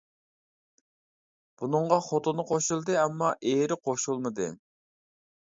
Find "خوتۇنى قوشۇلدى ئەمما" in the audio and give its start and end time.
2.07-3.29